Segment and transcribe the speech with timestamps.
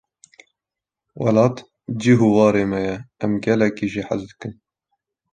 [1.23, 1.55] Welat
[2.01, 4.53] cih û ware me ye, em gelekî jê hez dikin.